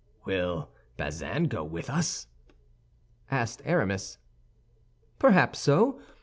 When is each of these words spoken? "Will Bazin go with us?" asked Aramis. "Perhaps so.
"Will 0.25 0.71
Bazin 0.97 1.43
go 1.47 1.63
with 1.63 1.87
us?" 1.87 2.25
asked 3.29 3.61
Aramis. 3.65 4.17
"Perhaps 5.19 5.59
so. 5.59 6.01